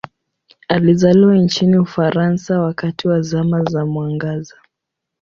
[0.69, 4.55] Alizaliwa nchini Ufaransa wakati wa Zama za Mwangaza.